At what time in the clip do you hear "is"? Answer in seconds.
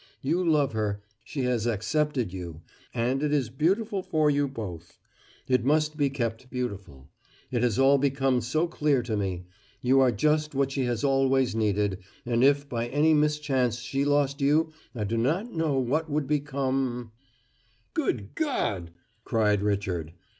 3.31-3.51